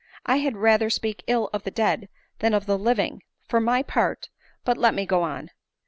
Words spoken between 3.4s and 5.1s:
for my part; but let me